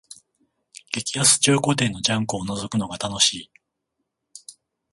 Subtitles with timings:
[0.93, 3.51] 激安中古店のジャンクをのぞくのが楽しい